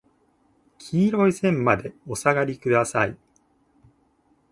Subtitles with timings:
[0.79, 3.15] 黄色い線までお下がりください。